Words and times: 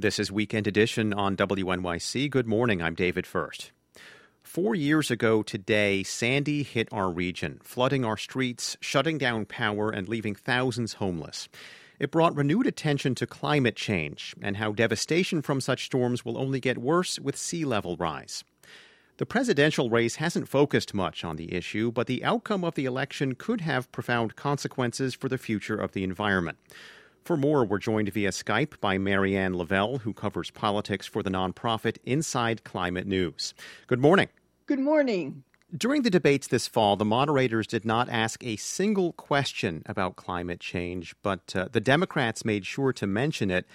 This 0.00 0.20
is 0.20 0.30
Weekend 0.30 0.68
Edition 0.68 1.12
on 1.12 1.36
WNYC. 1.36 2.30
Good 2.30 2.46
morning. 2.46 2.80
I'm 2.80 2.94
David 2.94 3.26
Furst. 3.26 3.72
Four 4.44 4.76
years 4.76 5.10
ago 5.10 5.42
today, 5.42 6.04
Sandy 6.04 6.62
hit 6.62 6.86
our 6.92 7.10
region, 7.10 7.58
flooding 7.64 8.04
our 8.04 8.16
streets, 8.16 8.76
shutting 8.80 9.18
down 9.18 9.44
power, 9.44 9.90
and 9.90 10.08
leaving 10.08 10.36
thousands 10.36 10.92
homeless. 10.92 11.48
It 11.98 12.12
brought 12.12 12.36
renewed 12.36 12.68
attention 12.68 13.16
to 13.16 13.26
climate 13.26 13.74
change 13.74 14.36
and 14.40 14.58
how 14.58 14.70
devastation 14.70 15.42
from 15.42 15.60
such 15.60 15.86
storms 15.86 16.24
will 16.24 16.38
only 16.38 16.60
get 16.60 16.78
worse 16.78 17.18
with 17.18 17.36
sea 17.36 17.64
level 17.64 17.96
rise. 17.96 18.44
The 19.16 19.26
presidential 19.26 19.90
race 19.90 20.14
hasn't 20.14 20.46
focused 20.46 20.94
much 20.94 21.24
on 21.24 21.34
the 21.34 21.52
issue, 21.52 21.90
but 21.90 22.06
the 22.06 22.24
outcome 22.24 22.62
of 22.62 22.76
the 22.76 22.84
election 22.84 23.34
could 23.34 23.62
have 23.62 23.90
profound 23.90 24.36
consequences 24.36 25.16
for 25.16 25.28
the 25.28 25.38
future 25.38 25.74
of 25.74 25.90
the 25.90 26.04
environment. 26.04 26.56
For 27.28 27.36
more, 27.36 27.62
we're 27.62 27.76
joined 27.76 28.10
via 28.10 28.30
Skype 28.30 28.80
by 28.80 28.96
Marianne 28.96 29.54
Lavelle, 29.54 29.98
who 29.98 30.14
covers 30.14 30.50
politics 30.50 31.06
for 31.06 31.22
the 31.22 31.28
nonprofit 31.28 31.98
Inside 32.06 32.64
Climate 32.64 33.06
News. 33.06 33.52
Good 33.86 34.00
morning. 34.00 34.28
Good 34.64 34.78
morning. 34.78 35.44
During 35.76 36.04
the 36.04 36.08
debates 36.08 36.46
this 36.46 36.66
fall, 36.66 36.96
the 36.96 37.04
moderators 37.04 37.66
did 37.66 37.84
not 37.84 38.08
ask 38.08 38.42
a 38.42 38.56
single 38.56 39.12
question 39.12 39.82
about 39.84 40.16
climate 40.16 40.58
change, 40.58 41.14
but 41.22 41.54
uh, 41.54 41.68
the 41.70 41.82
Democrats 41.82 42.46
made 42.46 42.64
sure 42.64 42.94
to 42.94 43.06
mention 43.06 43.50
it. 43.50 43.66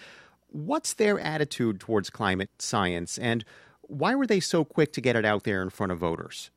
What's 0.48 0.94
their 0.94 1.20
attitude 1.20 1.80
towards 1.80 2.10
climate 2.10 2.50
science, 2.58 3.20
and 3.20 3.46
why 3.82 4.16
were 4.16 4.26
they 4.26 4.40
so 4.40 4.66
quick 4.66 4.92
to 4.94 5.00
get 5.00 5.16
it 5.16 5.26
out 5.26 5.44
there 5.44 5.62
in 5.62 5.70
front 5.70 5.92
of 5.92 6.00
voters? 6.00 6.50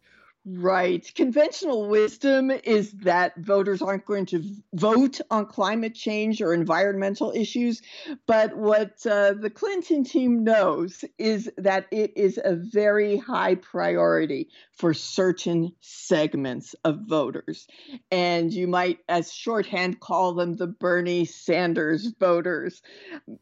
Right. 0.48 1.12
Conventional 1.16 1.88
wisdom 1.88 2.52
is 2.52 2.92
that 2.92 3.36
voters 3.36 3.82
aren't 3.82 4.04
going 4.04 4.26
to 4.26 4.44
vote 4.74 5.20
on 5.28 5.46
climate 5.46 5.96
change 5.96 6.40
or 6.40 6.54
environmental 6.54 7.32
issues. 7.34 7.82
But 8.26 8.56
what 8.56 9.04
uh, 9.04 9.32
the 9.32 9.50
Clinton 9.50 10.04
team 10.04 10.44
knows 10.44 11.04
is 11.18 11.50
that 11.58 11.86
it 11.90 12.12
is 12.16 12.38
a 12.42 12.54
very 12.54 13.16
high 13.16 13.56
priority 13.56 14.48
for 14.70 14.94
certain 14.94 15.72
segments 15.80 16.76
of 16.84 17.00
voters. 17.08 17.66
And 18.12 18.52
you 18.52 18.68
might, 18.68 19.00
as 19.08 19.32
shorthand, 19.32 19.98
call 19.98 20.34
them 20.34 20.54
the 20.54 20.68
Bernie 20.68 21.24
Sanders 21.24 22.06
voters. 22.20 22.82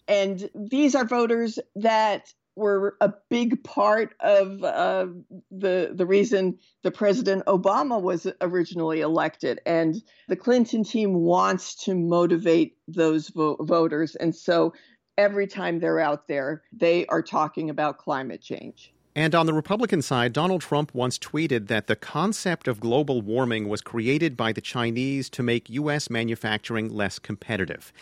And 0.09 0.49
these 0.55 0.95
are 0.95 1.05
voters 1.05 1.59
that 1.77 2.33
were 2.57 2.97
a 3.01 3.13
big 3.31 3.63
part 3.65 4.15
of 4.21 4.63
uh, 4.63 5.07
the 5.51 5.93
the 5.95 6.07
reason 6.07 6.59
the 6.83 6.91
President 6.91 7.45
Obama 7.47 8.01
was 8.01 8.27
originally 8.41 9.01
elected, 9.01 9.61
and 9.67 10.03
the 10.29 10.37
Clinton 10.37 10.85
team 10.85 11.15
wants 11.15 11.75
to 11.85 11.95
motivate 11.95 12.77
those 12.89 13.29
vo- 13.29 13.57
voters, 13.61 14.15
and 14.17 14.35
so 14.35 14.73
every 15.17 15.47
time 15.47 15.79
they're 15.79 16.01
out 16.01 16.29
there, 16.29 16.63
they 16.73 17.07
are 17.07 17.23
talking 17.23 17.71
about 17.71 17.99
climate 17.99 18.43
change. 18.43 18.93
And 19.17 19.35
on 19.35 19.47
the 19.47 19.55
Republican 19.55 20.03
side, 20.03 20.33
Donald 20.33 20.61
Trump 20.61 20.93
once 20.93 21.21
tweeted 21.21 21.69
that 21.69 21.87
the 21.87 21.95
concept 21.95 22.67
of 22.67 22.81
global 22.81 23.23
warming 23.23 23.69
was 23.69 23.81
created 23.81 24.37
by 24.37 24.53
the 24.53 24.61
Chinese 24.61 25.31
to 25.31 25.43
make 25.43 25.71
U.S. 25.71 26.11
manufacturing 26.11 26.89
less 26.89 27.21
competitive. 27.21 27.93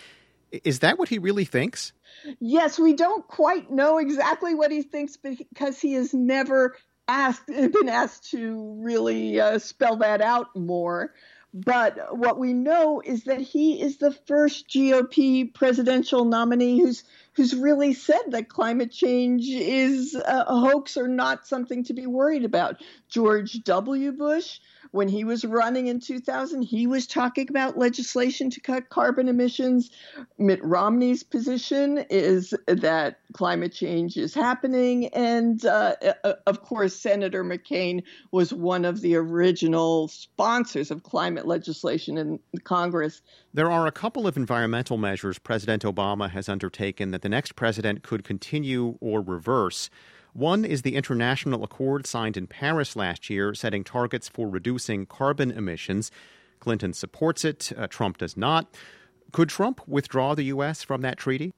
Is 0.52 0.80
that 0.80 0.98
what 0.98 1.08
he 1.08 1.18
really 1.18 1.44
thinks? 1.44 1.92
Yes, 2.38 2.78
we 2.78 2.92
don't 2.92 3.26
quite 3.26 3.70
know 3.70 3.98
exactly 3.98 4.54
what 4.54 4.70
he 4.70 4.82
thinks 4.82 5.16
because 5.16 5.80
he 5.80 5.94
has 5.94 6.12
never 6.12 6.76
asked 7.08 7.46
been 7.46 7.88
asked 7.88 8.30
to 8.30 8.76
really 8.80 9.40
uh, 9.40 9.58
spell 9.58 9.96
that 9.96 10.20
out 10.20 10.54
more. 10.54 11.14
But 11.54 12.16
what 12.16 12.38
we 12.38 12.54
know 12.54 13.02
is 13.04 13.24
that 13.24 13.40
he 13.40 13.82
is 13.82 13.98
the 13.98 14.12
first 14.26 14.68
GOP 14.68 15.52
presidential 15.52 16.24
nominee 16.24 16.80
who's 16.80 17.04
who's 17.34 17.54
really 17.54 17.94
said 17.94 18.22
that 18.28 18.48
climate 18.48 18.92
change 18.92 19.48
is 19.48 20.14
a 20.14 20.44
hoax 20.44 20.96
or 20.96 21.08
not 21.08 21.46
something 21.46 21.84
to 21.84 21.94
be 21.94 22.06
worried 22.06 22.44
about. 22.44 22.82
George 23.08 23.62
W. 23.64 24.12
Bush 24.12 24.58
when 24.92 25.08
he 25.08 25.24
was 25.24 25.44
running 25.44 25.86
in 25.86 26.00
2000, 26.00 26.62
he 26.62 26.86
was 26.86 27.06
talking 27.06 27.48
about 27.48 27.78
legislation 27.78 28.50
to 28.50 28.60
cut 28.60 28.90
carbon 28.90 29.26
emissions. 29.26 29.90
Mitt 30.38 30.62
Romney's 30.62 31.22
position 31.22 32.04
is 32.10 32.54
that 32.66 33.18
climate 33.32 33.72
change 33.72 34.18
is 34.18 34.34
happening. 34.34 35.06
And 35.08 35.64
uh, 35.64 35.96
uh, 36.24 36.34
of 36.46 36.60
course, 36.62 36.94
Senator 36.94 37.42
McCain 37.42 38.02
was 38.32 38.52
one 38.52 38.84
of 38.84 39.00
the 39.00 39.16
original 39.16 40.08
sponsors 40.08 40.90
of 40.90 41.02
climate 41.02 41.46
legislation 41.46 42.18
in 42.18 42.38
Congress. 42.64 43.22
There 43.54 43.70
are 43.70 43.86
a 43.86 43.92
couple 43.92 44.26
of 44.26 44.36
environmental 44.36 44.98
measures 44.98 45.38
President 45.38 45.84
Obama 45.84 46.30
has 46.30 46.50
undertaken 46.50 47.12
that 47.12 47.21
the 47.22 47.28
next 47.28 47.56
president 47.56 48.02
could 48.02 48.24
continue 48.24 48.98
or 49.00 49.20
reverse. 49.20 49.88
One 50.34 50.64
is 50.64 50.82
the 50.82 50.96
international 50.96 51.62
accord 51.62 52.06
signed 52.06 52.36
in 52.36 52.46
Paris 52.46 52.96
last 52.96 53.28
year, 53.28 53.54
setting 53.54 53.84
targets 53.84 54.28
for 54.28 54.48
reducing 54.48 55.06
carbon 55.06 55.50
emissions. 55.50 56.10
Clinton 56.60 56.92
supports 56.92 57.44
it, 57.44 57.72
uh, 57.76 57.86
Trump 57.86 58.18
does 58.18 58.36
not. 58.36 58.66
Could 59.32 59.48
Trump 59.48 59.80
withdraw 59.86 60.34
the 60.34 60.44
U.S. 60.44 60.82
from 60.82 61.02
that 61.02 61.18
treaty? 61.18 61.52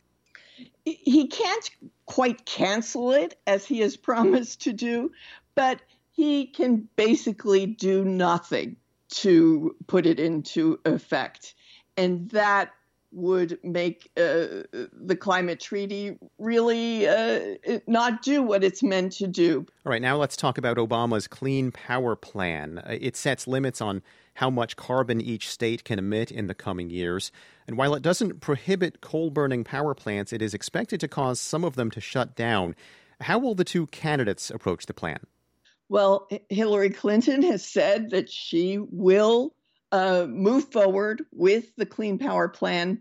He 0.84 1.28
can't 1.28 1.70
quite 2.06 2.46
cancel 2.46 3.12
it 3.12 3.38
as 3.46 3.64
he 3.64 3.81
has 3.81 3.96
promised 4.10 4.62
to 4.62 4.72
do, 4.72 5.12
but 5.54 5.81
he 6.12 6.46
can 6.46 6.88
basically 6.96 7.66
do 7.66 8.04
nothing 8.04 8.76
to 9.10 9.76
put 9.86 10.06
it 10.06 10.19
into 10.19 10.81
effect. 10.84 11.54
And 11.96 12.31
that 12.31 12.70
would 13.14 13.58
make 13.62 14.10
uh, 14.16 14.64
the 14.92 15.16
climate 15.19 15.60
treaty 15.60 16.19
really 16.38 17.08
uh, 17.08 17.56
not 17.86 18.22
do 18.22 18.42
what 18.42 18.64
it's 18.64 18.82
meant 18.82 19.12
to 19.12 19.26
do. 19.26 19.64
All 19.86 19.91
right, 19.91 20.02
now 20.02 20.16
let's 20.16 20.36
talk 20.36 20.58
about 20.58 20.76
Obama's 20.76 21.28
Clean 21.28 21.70
Power 21.70 22.16
Plan. 22.16 22.78
Uh, 22.78 22.97
it 23.00 23.16
sets 23.16 23.47
limits 23.47 23.80
on 23.80 24.02
how 24.34 24.50
much 24.50 24.76
carbon 24.76 25.20
each 25.20 25.48
state 25.48 25.84
can 25.84 25.98
emit 25.98 26.32
in 26.32 26.48
the 26.48 26.54
coming 26.54 26.91
years. 26.91 27.30
And 27.69 27.76
while 27.76 27.94
it 27.94 28.02
doesn't 28.02 28.41
prohibit 28.41 29.00
coal 29.00 29.31
burning 29.31 29.64
power 29.64 29.94
plants, 29.94 30.32
it 30.32 30.42
is 30.42 30.54
expected 30.54 31.00
to 31.00 31.08
cause 31.08 31.41
some 31.41 31.64
of 31.64 31.76
them 31.76 31.91
to 31.92 32.00
shut 32.00 32.34
down. 32.34 32.75
How 33.20 33.38
will 33.38 33.54
the 33.54 33.64
two 33.64 33.86
candidates 33.86 34.50
approach 34.50 34.86
the 34.86 34.94
plan? 34.94 35.20
Well, 35.88 36.28
Hillary 36.48 36.91
Clinton 36.91 37.42
has 37.42 37.64
said 37.64 38.10
that 38.10 38.28
she 38.31 38.78
will 38.78 39.54
uh, 39.94 40.27
move 40.27 40.72
forward 40.72 41.25
with 41.31 41.66
the 41.77 41.87
Clean 41.87 42.19
Power 42.19 42.49
Plan. 42.49 43.00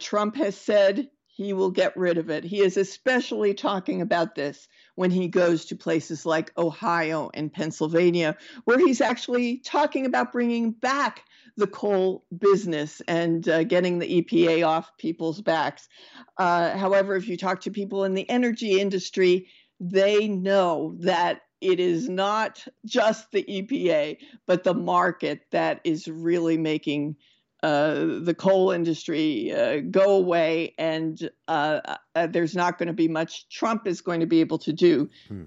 Trump 0.00 0.36
has 0.36 0.56
said 0.56 1.10
he 1.26 1.52
will 1.52 1.70
get 1.70 1.94
rid 1.98 2.16
of 2.16 2.30
it. 2.30 2.44
He 2.44 2.60
is 2.60 2.78
especially 2.78 3.52
talking 3.52 4.00
about 4.00 4.34
this 4.34 4.66
when 4.94 5.10
he 5.10 5.28
goes 5.28 5.66
to 5.66 5.76
places 5.76 6.24
like 6.24 6.50
Ohio 6.56 7.30
and 7.34 7.52
Pennsylvania, 7.52 8.38
where 8.64 8.78
he's 8.78 9.02
actually 9.02 9.58
talking 9.58 10.06
about 10.06 10.32
bringing 10.32 10.72
back 10.72 11.24
the 11.58 11.66
coal 11.66 12.24
business 12.38 13.02
and 13.06 13.46
uh, 13.46 13.62
getting 13.64 13.98
the 13.98 14.22
EPA 14.22 14.66
off 14.66 14.96
people's 14.96 15.42
backs. 15.42 15.90
Uh, 16.38 16.74
however, 16.74 17.16
if 17.16 17.28
you 17.28 17.36
talk 17.36 17.60
to 17.60 17.70
people 17.70 18.04
in 18.04 18.14
the 18.14 18.28
energy 18.30 18.80
industry, 18.80 19.46
they 19.78 20.26
know 20.26 20.96
that 21.00 21.42
it 21.60 21.80
is 21.80 22.08
not 22.08 22.66
just 22.84 23.30
the 23.32 23.44
EPA, 23.44 24.18
but 24.46 24.64
the 24.64 24.74
market 24.74 25.42
that 25.50 25.80
is 25.84 26.08
really 26.08 26.56
making 26.56 27.16
uh, 27.62 28.20
the 28.22 28.34
coal 28.36 28.70
industry 28.70 29.52
uh, 29.52 29.80
go 29.90 30.16
away, 30.16 30.74
and 30.78 31.30
uh, 31.48 31.80
uh 32.14 32.26
there's 32.26 32.54
not 32.54 32.78
going 32.78 32.86
to 32.86 32.94
be 32.94 33.08
much 33.08 33.48
Trump 33.50 33.86
is 33.86 34.00
going 34.00 34.20
to 34.20 34.26
be 34.26 34.40
able 34.40 34.58
to 34.58 34.72
do. 34.72 35.10
Hmm. 35.28 35.44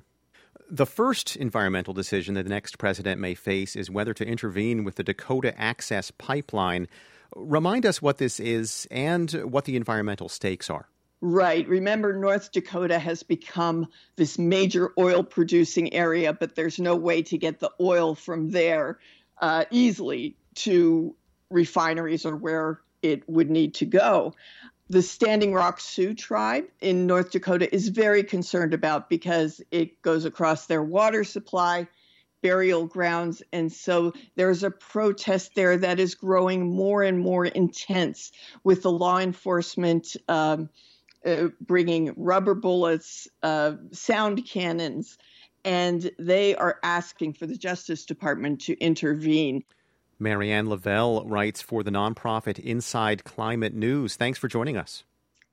The 0.69 0.85
first 0.85 1.35
environmental 1.35 1.93
decision 1.93 2.35
that 2.35 2.43
the 2.43 2.49
next 2.49 2.77
president 2.77 3.19
may 3.19 3.35
face 3.35 3.75
is 3.75 3.89
whether 3.89 4.13
to 4.13 4.25
intervene 4.25 4.83
with 4.83 4.95
the 4.95 5.03
Dakota 5.03 5.59
Access 5.59 6.11
Pipeline. 6.11 6.87
Remind 7.35 7.85
us 7.85 8.01
what 8.01 8.17
this 8.17 8.39
is 8.39 8.87
and 8.91 9.31
what 9.31 9.65
the 9.65 9.75
environmental 9.75 10.29
stakes 10.29 10.69
are. 10.69 10.87
Right. 11.25 11.65
Remember, 11.69 12.11
North 12.11 12.51
Dakota 12.51 12.99
has 12.99 13.23
become 13.23 13.87
this 14.17 14.37
major 14.37 14.91
oil 14.99 15.23
producing 15.23 15.93
area, 15.93 16.33
but 16.33 16.53
there's 16.53 16.79
no 16.79 16.97
way 16.97 17.21
to 17.21 17.37
get 17.37 17.61
the 17.61 17.71
oil 17.79 18.13
from 18.13 18.49
there 18.49 18.99
uh, 19.39 19.63
easily 19.71 20.35
to 20.55 21.15
refineries 21.49 22.25
or 22.25 22.35
where 22.35 22.81
it 23.01 23.23
would 23.29 23.49
need 23.49 23.75
to 23.75 23.85
go. 23.85 24.33
The 24.89 25.01
Standing 25.01 25.53
Rock 25.53 25.79
Sioux 25.79 26.13
tribe 26.13 26.65
in 26.81 27.07
North 27.07 27.31
Dakota 27.31 27.73
is 27.73 27.87
very 27.87 28.25
concerned 28.25 28.73
about 28.73 29.07
because 29.07 29.61
it 29.71 30.01
goes 30.01 30.25
across 30.25 30.65
their 30.65 30.83
water 30.83 31.23
supply, 31.23 31.87
burial 32.41 32.85
grounds, 32.85 33.41
and 33.53 33.71
so 33.71 34.11
there's 34.35 34.63
a 34.63 34.71
protest 34.71 35.55
there 35.55 35.77
that 35.77 36.01
is 36.01 36.15
growing 36.15 36.69
more 36.69 37.01
and 37.01 37.17
more 37.17 37.45
intense 37.45 38.33
with 38.65 38.81
the 38.81 38.91
law 38.91 39.19
enforcement. 39.19 40.17
Um, 40.27 40.69
uh, 41.25 41.47
bringing 41.61 42.13
rubber 42.17 42.55
bullets, 42.55 43.27
uh, 43.41 43.73
sound 43.91 44.47
cannons, 44.47 45.17
and 45.65 46.11
they 46.19 46.55
are 46.55 46.79
asking 46.83 47.33
for 47.33 47.45
the 47.45 47.57
Justice 47.57 48.05
Department 48.05 48.61
to 48.61 48.77
intervene. 48.79 49.63
Marianne 50.19 50.69
Lavelle 50.69 51.25
writes 51.25 51.61
for 51.61 51.83
the 51.83 51.91
nonprofit 51.91 52.59
Inside 52.59 53.23
Climate 53.23 53.73
News. 53.73 54.15
Thanks 54.15 54.39
for 54.39 54.47
joining 54.47 54.77
us. 54.77 55.03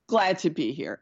Glad 0.06 0.38
to 0.40 0.50
be 0.50 0.72
here. 0.72 1.00